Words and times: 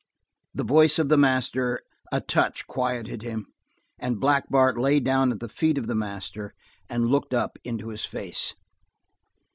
The 0.55 0.63
voice 0.63 0.97
of 0.97 1.09
the 1.09 1.17
master, 1.17 1.79
a 2.11 2.21
touch 2.21 2.65
quieted 2.65 3.21
him, 3.21 3.45
and 3.99 4.19
Black 4.19 4.49
Bart 4.49 4.75
lay 4.75 4.99
down 4.99 5.31
at 5.31 5.39
the 5.39 5.47
feet 5.47 5.77
of 5.77 5.85
the 5.85 5.93
master 5.93 6.55
and 6.89 7.05
looked 7.11 7.35
up 7.35 7.59
into 7.63 7.89
his 7.89 8.03
face. 8.03 8.55